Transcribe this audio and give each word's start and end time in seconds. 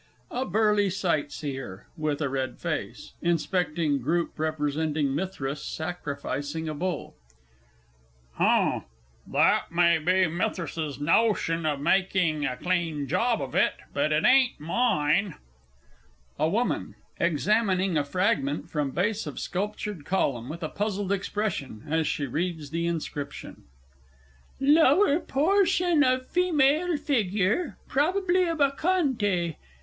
_A 0.35 0.45
BURLY 0.45 0.89
SIGHTSEER 0.89 1.85
with 1.95 2.23
a 2.23 2.27
red 2.29 2.57
face 2.57 3.13
(inspecting 3.21 3.99
group 3.99 4.39
representing 4.39 5.13
"Mithras 5.13 5.63
Sacrificing 5.63 6.67
a 6.67 6.73
Bull"). 6.73 7.13
H'm; 8.39 8.85
that 9.27 9.71
may 9.71 9.99
be 9.99 10.25
Mithras's 10.25 10.99
notion 10.99 11.67
of 11.67 11.79
making 11.79 12.47
a 12.47 12.57
clean 12.57 13.05
job 13.07 13.43
of 13.43 13.53
it, 13.53 13.73
but 13.93 14.11
it 14.11 14.23
ain't 14.25 14.59
mine! 14.59 15.35
A 16.39 16.49
WOMAN 16.49 16.95
(examining 17.19 17.95
a 17.95 18.03
fragment 18.03 18.71
from 18.71 18.89
base 18.89 19.27
of 19.27 19.39
sculptured 19.39 20.03
column 20.03 20.49
with 20.49 20.63
a 20.63 20.69
puzzled 20.69 21.11
expression 21.11 21.83
as 21.87 22.07
she 22.07 22.25
reads 22.25 22.71
the 22.71 22.87
inscription). 22.87 23.65
"Lower 24.59 25.19
portion 25.19 26.03
of 26.03 26.25
female 26.27 26.97
figure 26.97 27.77
probably 27.87 28.45
a 28.47 28.55
Bacchante." 28.55 29.57